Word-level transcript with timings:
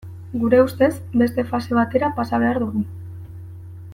Gure 0.43 0.61
ustez, 0.67 0.87
beste 1.23 1.45
fase 1.51 1.77
batera 1.81 2.11
pasa 2.21 2.41
behar 2.45 2.61
dugu. 2.65 2.85